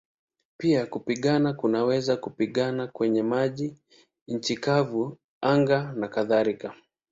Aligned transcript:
Pia 0.57 0.85
kupigana 0.85 1.53
kunaweza 1.53 2.17
kupigana 2.17 2.87
kwenye 2.87 3.23
maji, 3.23 3.75
nchi 4.27 4.57
kavu, 4.57 5.17
anga 5.41 5.93
nakadhalika. 5.97 6.73